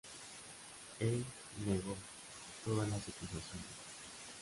Él 0.99 1.23
negó 1.63 1.95
todas 2.65 2.89
las 2.89 3.01
acusaciones. 3.07 3.67